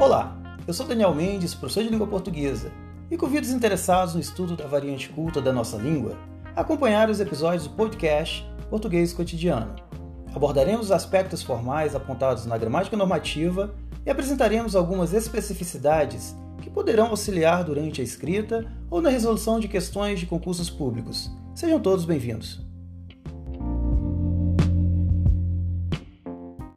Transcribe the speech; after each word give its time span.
Olá, 0.00 0.34
eu 0.66 0.72
sou 0.72 0.86
Daniel 0.86 1.14
Mendes, 1.14 1.54
professor 1.54 1.84
de 1.84 1.90
língua 1.90 2.06
portuguesa, 2.06 2.72
e 3.10 3.18
convido 3.18 3.46
os 3.46 3.52
interessados 3.52 4.14
no 4.14 4.20
estudo 4.20 4.56
da 4.56 4.66
variante 4.66 5.10
culta 5.10 5.42
da 5.42 5.52
nossa 5.52 5.76
língua 5.76 6.16
a 6.56 6.62
acompanhar 6.62 7.10
os 7.10 7.20
episódios 7.20 7.64
do 7.64 7.74
podcast 7.74 8.42
Português 8.70 9.12
Cotidiano. 9.12 9.76
Abordaremos 10.34 10.86
os 10.86 10.92
aspectos 10.92 11.42
formais 11.42 11.94
apontados 11.94 12.46
na 12.46 12.56
gramática 12.56 12.96
normativa 12.96 13.74
e 14.06 14.10
apresentaremos 14.10 14.74
algumas 14.74 15.12
especificidades 15.12 16.34
que 16.62 16.70
poderão 16.70 17.08
auxiliar 17.08 17.62
durante 17.62 18.00
a 18.00 18.04
escrita 18.04 18.72
ou 18.88 19.02
na 19.02 19.10
resolução 19.10 19.60
de 19.60 19.68
questões 19.68 20.18
de 20.18 20.24
concursos 20.24 20.70
públicos. 20.70 21.30
Sejam 21.54 21.78
todos 21.78 22.06
bem-vindos. 22.06 22.69